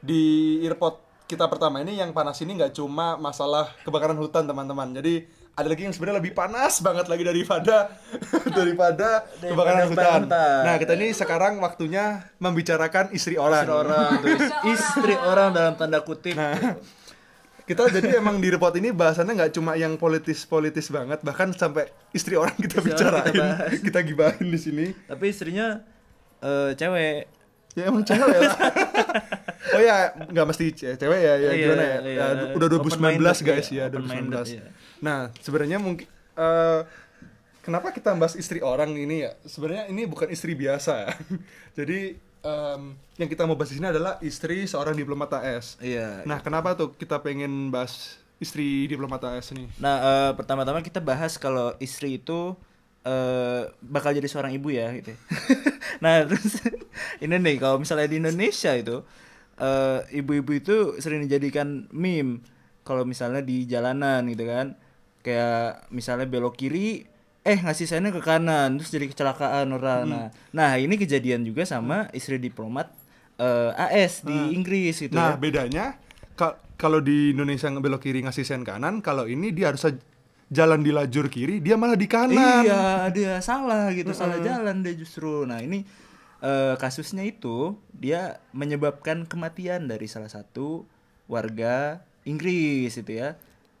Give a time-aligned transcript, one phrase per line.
[0.00, 0.96] di earpod
[1.30, 4.90] kita pertama ini yang panas ini nggak cuma masalah kebakaran hutan teman-teman.
[4.90, 5.22] Jadi
[5.54, 7.94] ada lagi yang sebenarnya lebih panas banget lagi daripada
[8.58, 10.20] daripada kebakaran hutan.
[10.26, 10.60] hutan.
[10.66, 13.62] Nah kita ini sekarang waktunya membicarakan istri orang.
[13.62, 14.10] Istri orang
[14.74, 16.56] istri orang dalam tanda kutip Nah,
[17.62, 22.34] kita jadi emang di report ini bahasannya nggak cuma yang politis-politis banget, bahkan sampai istri
[22.34, 23.70] orang kita Istri orang kita bicarain, bahas.
[23.86, 24.86] kita gibahin di sini.
[25.06, 25.78] tapi istrinya
[26.42, 27.30] eh, cewek
[27.78, 28.58] Ya emang cewek lah.
[29.76, 31.98] oh ya, nggak mesti ce- cewek ya, ya Iya, gimana ya?
[32.00, 34.56] Ya, udah 2019 Open-minded, guys ya, Open-minded, 2019.
[34.56, 34.64] iya.
[35.00, 36.80] Nah, sebenarnya mungkin eh,
[37.60, 39.36] kenapa kita bahas istri orang ini ya?
[39.42, 41.12] Sebenarnya ini bukan istri biasa.
[41.78, 42.82] Jadi em,
[43.14, 45.76] yang kita mau bahas di sini adalah istri seorang diplomat AS.
[45.78, 49.68] iya Nah, kenapa tuh kita pengen bahas istri diplomat AS nih?
[49.76, 52.56] Nah, eh, pertama-tama kita bahas kalau istri itu
[53.00, 55.16] eh bakal jadi seorang ibu ya gitu.
[56.04, 56.60] nah, terus
[57.18, 59.00] ini nih kalau misalnya di Indonesia itu
[59.60, 62.40] eh ibu-ibu itu sering dijadikan meme
[62.82, 64.74] kalau misalnya di jalanan gitu kan.
[65.20, 67.04] Kayak misalnya belok kiri
[67.40, 70.04] eh ngasih sennya ke kanan terus jadi kecelakaan orang.
[70.08, 72.88] Nah, nah ini kejadian juga sama istri diplomat
[73.36, 75.40] eh, AS di Inggris gitu Nah, ya.
[75.40, 75.84] bedanya
[76.36, 79.84] ka- kalau di Indonesia ngebelok kiri ngasih sen kanan, kalau ini dia harus
[80.48, 82.64] jalan di lajur kiri, dia malah di kanan.
[82.64, 85.44] Iya, dia salah gitu, salah jalan dia justru.
[85.44, 85.84] Nah, ini
[86.40, 90.84] eh, kasusnya itu dia menyebabkan kematian dari salah satu
[91.24, 93.36] warga Inggris itu ya.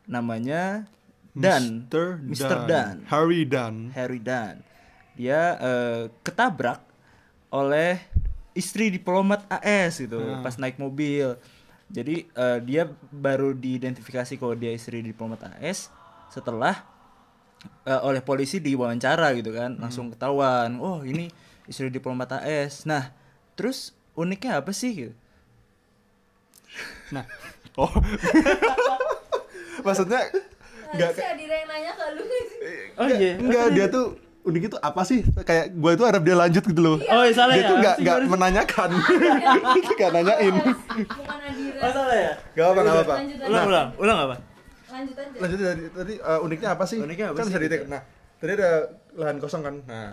[0.06, 0.86] Namanya
[1.30, 1.86] Dan.
[1.86, 2.18] Mr.
[2.26, 2.58] Mr.
[2.66, 2.94] Dan.
[3.06, 3.94] Harry Dan.
[3.94, 4.60] Harry Dan.
[5.14, 6.80] Dia eh, ketabrak
[7.50, 7.98] oleh
[8.50, 10.42] istri diplomat AS gitu Ah.
[10.42, 11.38] pas naik mobil.
[11.90, 15.90] Jadi eh, dia baru diidentifikasi kalau dia istri diplomat AS
[16.30, 16.82] setelah
[17.84, 20.78] eh, oleh polisi diwawancara gitu kan, langsung ketahuan.
[20.78, 21.30] Oh, ini
[21.70, 22.82] istri diplomat AS.
[22.82, 23.14] Nah,
[23.54, 25.14] terus uniknya apa sih gitu?
[27.14, 27.22] Nah,
[27.80, 27.90] oh.
[29.86, 30.28] Maksudnya
[30.90, 32.22] Adira yang nanya ke lu
[32.98, 33.38] Oh iya.
[33.38, 35.22] enggak dia tuh unik itu apa sih?
[35.46, 36.96] Kayak gue itu harap dia lanjut gitu loh.
[37.06, 37.70] Oh, iya, salah dia ya?
[37.70, 38.28] tuh gimana sih?
[38.28, 38.90] menanyakan.
[39.78, 40.54] Enggak nanyain.
[40.58, 42.32] Bukan Adira Oh, salah ya?
[42.58, 43.14] Gak apa enggak apa.
[43.46, 44.36] Ulang, ulang, ulang apa?
[44.90, 46.98] Lanjut aja Lanjut tadi tadi eh, uniknya apa sih?
[46.98, 47.54] Uniknya apa kan sih?
[47.54, 48.02] bisa Nah,
[48.42, 48.70] tadi ada
[49.14, 49.74] lahan kosong kan.
[49.86, 50.06] Nah,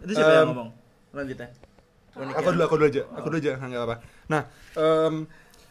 [0.00, 0.68] Itu siapa yang Em, ngomong?
[1.12, 1.48] Lanjut ya.
[2.10, 3.02] aku dulu aku dulu aja.
[3.16, 3.96] Aku dulu aja nggak apa
[4.26, 4.42] nah
[4.74, 5.26] em,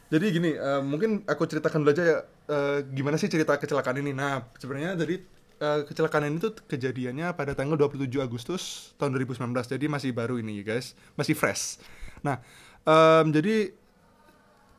[0.09, 2.17] jadi gini em, mungkin aku ceritakan dulu aja ya
[2.49, 4.11] eh, gimana sih cerita kecelakaan ini.
[4.11, 5.19] Nah sebenarnya dari
[5.59, 10.59] eh, kecelakaan ini tuh kejadiannya pada tanggal 27 Agustus tahun 2019 jadi masih baru ini
[10.59, 10.95] ya guys.
[11.13, 11.77] Masih fresh.
[12.23, 12.39] Nah
[12.83, 13.75] em, jadi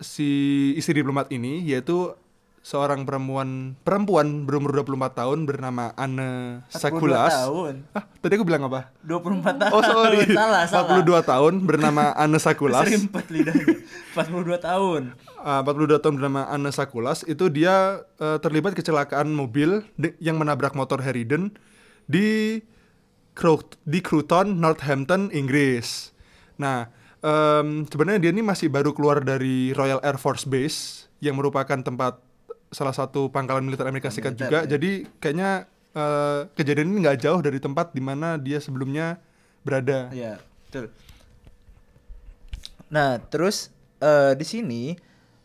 [0.01, 0.29] si
[0.75, 2.17] istri diplomat ini yaitu
[2.61, 7.75] seorang perempuan perempuan berumur 24 tahun bernama Anne 42 Sakulas tahun.
[7.97, 9.73] ah tadi aku bilang apa 24 tahun.
[9.73, 11.01] Oh sorry, salah, salah.
[11.01, 12.85] 42 tahun bernama Anne Sakulas.
[12.85, 13.81] Serimpet lidahnya.
[14.13, 15.03] 42 tahun.
[15.41, 19.81] Ah, 42 tahun bernama Anne Sakulas itu dia eh, terlibat kecelakaan mobil
[20.21, 21.57] yang menabrak motor Harridan
[22.05, 22.61] di
[23.89, 26.13] di Croughton, Northampton, Inggris.
[26.61, 26.93] Nah,
[27.25, 32.21] em, sebenarnya dia ini masih baru keluar dari Royal Air Force Base yang merupakan tempat
[32.71, 34.59] salah satu pangkalan militer Amerika Serikat Militer, juga.
[34.63, 34.69] ya.
[34.79, 35.51] Jadi kayaknya
[35.93, 39.19] eh, kejadian ini nggak jauh dari tempat di mana dia sebelumnya
[39.67, 40.09] berada.
[40.15, 40.39] Iya,
[40.71, 40.89] betul.
[42.91, 43.71] Nah, terus
[44.03, 44.83] eh, di sini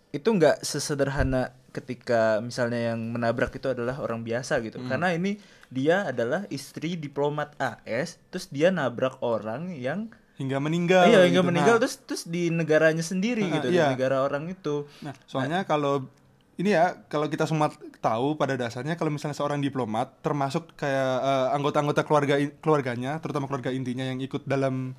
[0.09, 4.79] itu nggak sesederhana ketika misalnya yang menabrak itu adalah orang biasa gitu.
[4.79, 4.87] Hmm.
[4.87, 5.35] Karena ini
[5.67, 10.07] dia adalah istri diplomat AS, terus dia nabrak orang yang
[10.39, 11.07] hingga meninggal.
[11.07, 11.49] iya hingga gitu.
[11.51, 13.91] meninggal Nah, terus terus di negaranya sendiri Ah, gitu, iya.
[13.91, 14.87] di negara orang itu.
[15.03, 16.07] Nah, soalnya kalau
[16.55, 17.67] ini ya, kalau kita semua
[17.99, 23.75] tahu pada dasarnya kalau misalnya seorang diplomat termasuk kayak eh, anggota-anggota keluarga keluarganya, terutama keluarga
[23.75, 24.95] intinya yang ikut dalam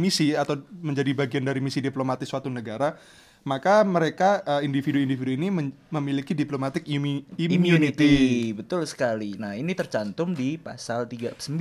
[0.00, 2.96] misi atau menjadi bagian dari misi diplomatis suatu negara,
[3.44, 5.48] maka mereka eh, individu-individu ini
[5.92, 8.56] memiliki diplomatic immu- immunity.
[8.56, 9.36] Betul sekali.
[9.36, 11.52] Nah, ini tercantum di pasal 39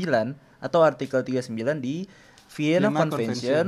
[0.63, 1.52] atau artikel 39
[1.84, 2.07] di
[2.56, 3.67] Vienna Vienna Convention,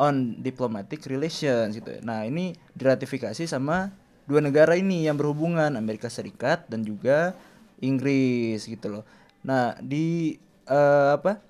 [0.00, 2.00] on Diplomatic Relations gitu.
[2.00, 3.92] Nah, ini diratifikasi sama
[4.30, 7.34] dua negara ini yang berhubungan, Amerika Serikat dan juga
[7.82, 9.04] Inggris gitu loh.
[9.42, 10.38] Nah, di
[10.70, 11.42] eh, apa?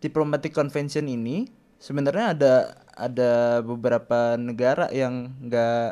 [0.00, 1.46] Diplomatic Convention ini
[1.78, 2.54] sebenarnya ada
[2.96, 3.32] ada
[3.62, 5.88] beberapa negara yang nggak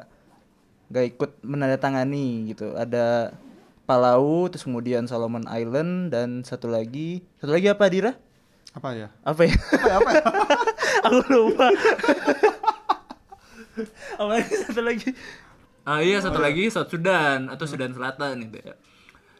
[0.90, 3.34] nggak ikut menandatangani gitu ada
[3.86, 8.12] Palau terus kemudian Solomon Island dan satu lagi satu lagi apa Dira
[8.74, 9.08] Apa ya?
[9.26, 9.54] apa ya
[9.98, 10.22] Apa ya?
[11.06, 11.66] aku lupa
[14.20, 15.10] apa lagi satu lagi
[15.82, 18.74] ah iya satu lagi South Sudan atau Sudan Selatan gitu ya.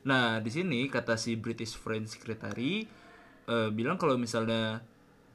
[0.01, 2.89] Nah di sini kata si British Foreign Secretary
[3.45, 4.81] eh, bilang kalau misalnya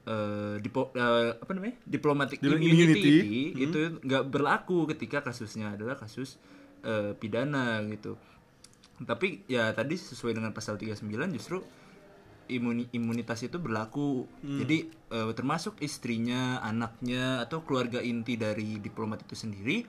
[0.03, 3.21] eh, dipo- eh, apa namanya diplomatic Diplo- immunity, immunity.
[3.21, 6.41] ini, itu nggak berlaku ketika kasusnya adalah kasus
[6.81, 8.17] eh, pidana gitu.
[8.95, 11.59] Tapi ya tadi sesuai dengan pasal 39 justru
[12.47, 14.25] imuni- imunitas itu berlaku.
[14.41, 14.77] Jadi
[15.11, 19.85] eh, termasuk istrinya anaknya atau keluarga inti dari diplomat itu sendiri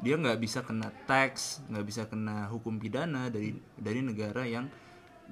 [0.00, 4.70] dia nggak bisa kena tax nggak bisa kena hukum pidana dari dari negara yang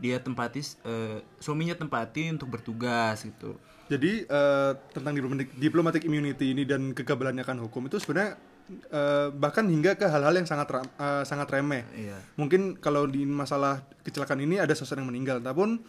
[0.00, 3.60] dia tempati eh, suaminya tempati untuk bertugas gitu
[3.90, 8.38] Jadi eh, tentang diplomatic, diplomatic immunity ini dan kekebalannya akan hukum itu sebenarnya
[8.70, 11.82] eh, bahkan hingga ke hal-hal yang sangat ram- eh, sangat remeh.
[11.90, 12.22] Iya.
[12.38, 15.82] Mungkin kalau di masalah kecelakaan ini ada seseorang yang meninggal, namun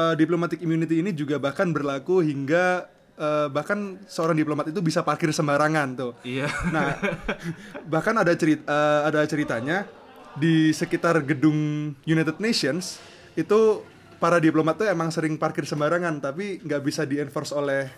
[0.00, 5.28] eh, diplomatic immunity ini juga bahkan berlaku hingga eh, bahkan seorang diplomat itu bisa parkir
[5.30, 6.12] sembarangan tuh.
[6.22, 6.96] iya Nah,
[7.92, 8.72] bahkan ada cerita
[9.02, 9.88] ada ceritanya
[10.32, 11.56] di sekitar gedung
[12.02, 13.00] United Nations
[13.34, 13.80] itu
[14.16, 17.88] para diplomat tuh emang sering parkir sembarangan tapi nggak bisa di-enforce oleh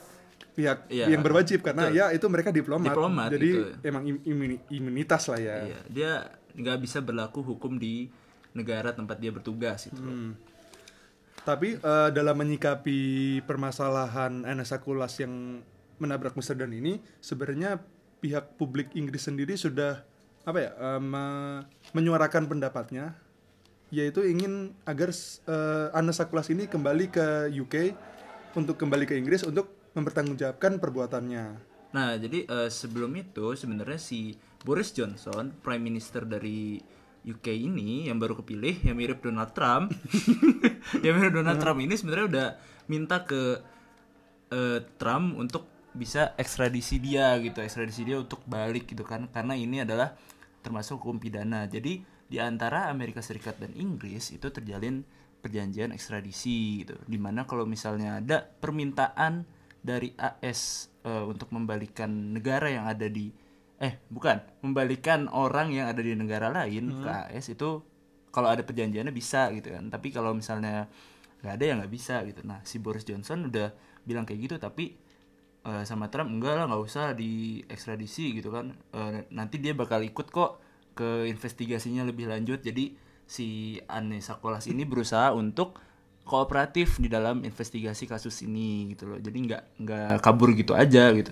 [0.53, 2.91] pihak Iya, yang berwajib karena ya itu mereka diplomat.
[2.91, 3.63] Diplomat, Jadi gitu.
[3.85, 5.57] emang im- imuni- imunitas lah ya.
[5.65, 6.11] Iya, dia
[6.53, 8.11] nggak bisa berlaku hukum di
[8.51, 10.35] negara tempat dia bertugas itu Hmm.
[11.49, 13.01] Tapi eh, dalam menyikapi
[13.49, 15.65] permasalahan NSA Kulas yang
[15.97, 17.81] menabrak Amsterdam ini, sebenarnya
[18.21, 20.05] pihak publik Inggris sendiri sudah
[20.45, 21.65] apa ya eh, me-
[21.97, 23.17] menyuarakan pendapatnya,
[23.89, 27.97] yaitu ingin agar eh, NSA Kulas ini kembali ke UK
[28.53, 31.45] untuk kembali ke Inggris untuk mempertanggungjawabkan perbuatannya.
[31.97, 34.37] Nah, jadi eh, sebelum itu sebenarnya si
[34.69, 36.77] Boris Johnson, Prime Minister dari
[37.29, 39.93] UK ini yang baru kepilih, yang mirip Donald Trump,
[41.05, 42.49] yang mirip Donald Trump ini sebenarnya udah
[42.89, 43.61] minta ke
[44.49, 49.85] eh, Trump untuk bisa ekstradisi dia gitu, ekstradisi dia untuk balik gitu kan, karena ini
[49.85, 50.17] adalah
[50.65, 51.69] termasuk hukum pidana.
[51.69, 55.05] Jadi di antara Amerika Serikat dan Inggris itu terjalin
[55.39, 59.45] perjanjian ekstradisi gitu, di mana kalau misalnya ada permintaan
[59.79, 63.48] dari AS eh, untuk membalikan negara yang ada di
[63.79, 64.43] eh bukan.
[64.67, 67.83] Membalikan orang yang ada di negara lain ke AS itu
[68.35, 69.89] kalau ada perjanjiannya bisa gitu kan.
[69.89, 70.91] Tapi kalau misalnya
[71.39, 72.43] nggak ada ya nggak bisa gitu.
[72.43, 73.71] Nah si Boris Johnson udah
[74.03, 74.99] bilang kayak gitu tapi
[75.63, 78.75] eh, sama Trump enggak lah nggak usah di ekstradisi gitu kan.
[78.75, 80.59] Eh, nanti dia bakal ikut kok
[80.99, 82.59] ke investigasinya lebih lanjut.
[82.59, 82.99] Jadi
[83.29, 85.79] si Anne Sakolas ini berusaha untuk
[86.27, 89.19] kooperatif di dalam investigasi kasus ini gitu loh.
[89.23, 91.31] Jadi nggak nggak kabur gitu aja gitu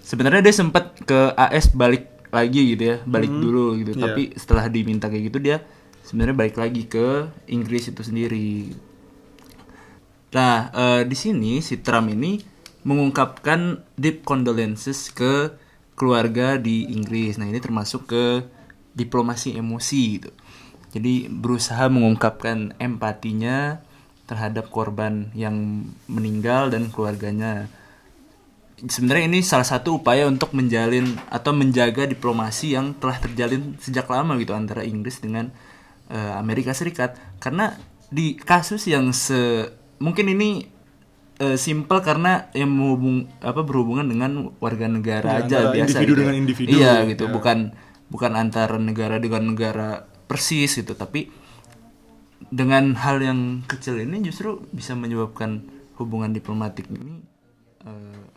[0.00, 3.98] sebenarnya dia sempat ke AS balik lagi gitu ya balik dulu gitu.
[3.98, 4.02] Iya.
[4.06, 5.62] tapi setelah diminta kayak gitu dia
[6.06, 8.74] sebenarnya balik lagi ke Inggris itu sendiri.
[10.34, 12.38] Nah eh, di sini si Trump ini
[12.86, 15.52] mengungkapkan deep condolences ke
[15.98, 17.36] keluarga di Inggris.
[17.36, 18.24] Nah ini termasuk ke
[18.96, 20.30] diplomasi emosi gitu.
[20.90, 23.78] Jadi berusaha mengungkapkan empatinya
[24.26, 27.70] terhadap korban yang meninggal dan keluarganya
[28.88, 34.38] sebenarnya ini salah satu upaya untuk menjalin atau menjaga diplomasi yang telah terjalin sejak lama
[34.40, 35.52] gitu antara Inggris dengan
[36.08, 37.76] eh, Amerika Serikat karena
[38.08, 39.68] di kasus yang se
[40.00, 40.64] mungkin ini
[41.38, 46.20] eh, simple karena yang menghubung apa berhubungan dengan warga negara Ya, aja biasa individu gitu.
[46.24, 47.32] dengan individu, iya gitu ya.
[47.32, 47.58] bukan
[48.08, 51.28] bukan antara negara dengan negara persis gitu tapi
[52.50, 55.68] dengan hal yang kecil ini justru bisa menyebabkan
[56.00, 57.20] hubungan diplomatik ini
[57.84, 58.29] eh,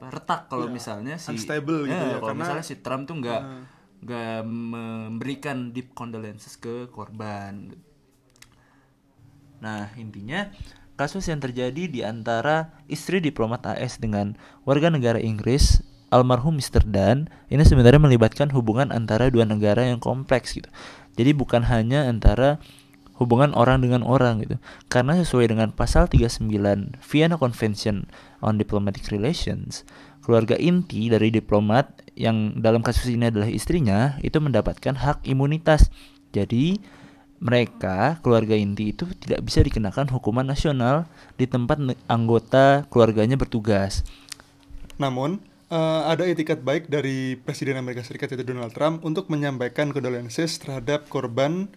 [0.00, 3.42] apa retak kalau misalnya si unstable gitu ya, kalau karena- misalnya si Trump tuh nggak
[4.00, 7.76] nggak memberikan deep condolences ke korban
[9.60, 10.48] nah intinya
[10.96, 16.84] kasus yang terjadi di antara istri diplomat AS dengan warga negara Inggris almarhum Mr.
[16.84, 20.68] Dan ini sebenarnya melibatkan hubungan antara dua negara yang kompleks gitu.
[21.14, 22.58] Jadi bukan hanya antara
[23.20, 24.56] hubungan orang dengan orang gitu.
[24.88, 26.48] Karena sesuai dengan pasal 39
[27.04, 28.08] Vienna Convention
[28.40, 29.84] on Diplomatic Relations,
[30.24, 35.92] keluarga inti dari diplomat yang dalam kasus ini adalah istrinya itu mendapatkan hak imunitas.
[36.32, 36.80] Jadi
[37.40, 44.04] mereka keluarga inti itu tidak bisa dikenakan hukuman nasional di tempat anggota keluarganya bertugas.
[45.00, 45.40] Namun,
[45.72, 51.08] eh, ada etikat baik dari Presiden Amerika Serikat yaitu Donald Trump untuk menyampaikan condolences terhadap
[51.08, 51.72] korban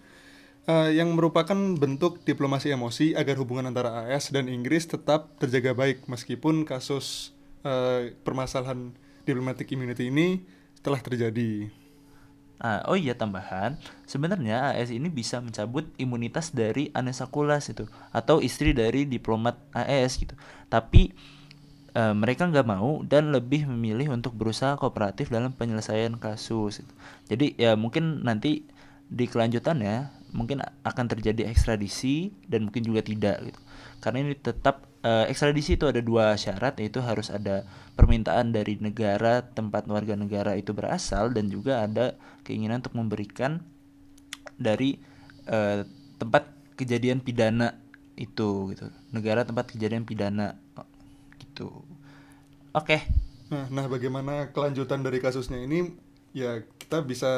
[0.68, 6.08] eh, yang merupakan bentuk diplomasi emosi agar hubungan antara AS dan Inggris tetap terjaga baik
[6.08, 7.36] meskipun kasus
[7.68, 10.44] eh, permasalahan diplomatic immunity ini
[10.84, 11.72] telah terjadi.
[12.64, 13.76] Ah, oh iya tambahan,
[14.08, 20.16] sebenarnya AS ini bisa mencabut imunitas dari Anessa Kulas itu atau istri dari diplomat AS
[20.16, 20.32] gitu.
[20.72, 21.12] Tapi
[21.92, 26.80] eh, mereka nggak mau dan lebih memilih untuk berusaha kooperatif dalam penyelesaian kasus.
[27.28, 28.64] Jadi ya mungkin nanti
[29.12, 33.60] di kelanjutannya mungkin akan terjadi ekstradisi dan mungkin juga tidak gitu.
[34.02, 37.64] Karena ini tetap eh, ekstradisi itu ada dua syarat yaitu harus ada
[37.94, 43.62] permintaan dari negara tempat warga negara itu berasal dan juga ada keinginan untuk memberikan
[44.58, 44.98] dari
[45.48, 45.86] eh,
[46.18, 47.78] tempat kejadian pidana
[48.18, 48.90] itu gitu.
[49.14, 50.58] Negara tempat kejadian pidana
[51.38, 51.86] gitu.
[52.74, 53.06] Oke.
[53.54, 55.94] Nah, nah bagaimana kelanjutan dari kasusnya ini?
[56.34, 57.30] Ya kita bisa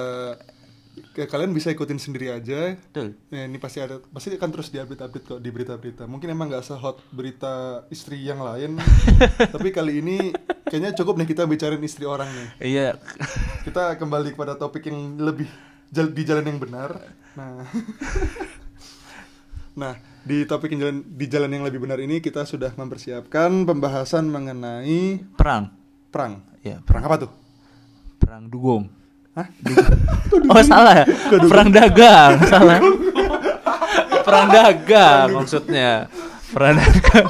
[1.13, 2.73] ya, kalian bisa ikutin sendiri aja.
[2.73, 6.03] betul Ya, ini pasti ada pasti akan terus diupdate-update kok di berita-berita.
[6.05, 8.79] Mungkin emang nggak sehot berita istri yang lain,
[9.53, 10.31] tapi kali ini
[10.65, 12.47] kayaknya cukup nih kita bicarain istri orang nih.
[12.61, 12.87] iya
[13.63, 15.47] Kita kembali kepada topik yang lebih
[15.89, 16.95] jal- di jalan yang benar.
[17.35, 17.67] Nah,
[19.81, 24.25] nah di topik yang jalan di jalan yang lebih benar ini kita sudah mempersiapkan pembahasan
[24.25, 25.69] mengenai perang
[26.09, 26.41] perang.
[26.63, 27.31] ya Perang apa tuh?
[28.15, 28.89] perang dugong
[29.35, 29.47] Hah?
[30.47, 31.05] oh salah ya
[31.43, 32.79] perang dagang salah
[34.23, 36.07] perang dagang maksudnya
[36.55, 37.27] perang dagang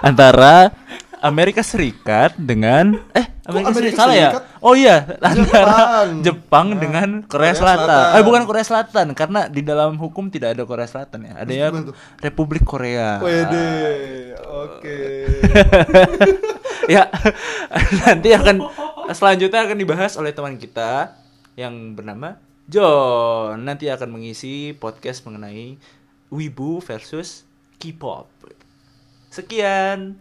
[0.00, 0.72] antara
[1.20, 6.08] Amerika Serikat dengan eh Amerika, Amerika Serikat salah ya oh iya antara Jepang.
[6.24, 7.84] Jepang Nah, dengan Korea Korea, Selatan.
[7.84, 8.16] Selatan.
[8.16, 11.66] eh bukan Korea Selatan karena di dalam hukum tidak ada Korea Selatan ya ada ya
[11.68, 11.92] tuh?
[12.24, 13.68] Republik Korea Wede,
[14.48, 15.00] oke.
[16.94, 17.08] ya
[18.04, 18.56] nanti akan
[19.12, 21.23] selanjutnya akan dibahas oleh teman kita
[21.54, 23.66] yang bernama John.
[23.66, 25.76] Nanti akan mengisi podcast mengenai
[26.32, 27.44] wibu versus
[27.78, 28.30] K-pop.
[29.30, 30.18] Sekian